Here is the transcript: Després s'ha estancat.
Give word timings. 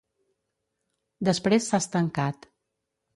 Després 1.29 1.67
s'ha 1.67 1.81
estancat. 1.85 2.49